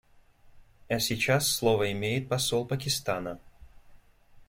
А 0.89 0.97
сейчас 0.97 1.47
слово 1.47 1.91
имеет 1.91 2.27
посол 2.27 2.65
Пакистана. 2.65 3.37